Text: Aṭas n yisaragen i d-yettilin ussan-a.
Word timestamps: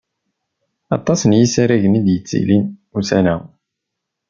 Aṭas 0.97 1.21
n 1.25 1.31
yisaragen 1.39 1.97
i 1.99 2.01
d-yettilin 2.05 2.65
ussan-a. 2.97 3.37